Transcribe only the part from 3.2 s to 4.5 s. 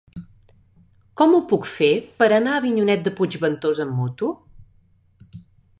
Puigventós amb moto?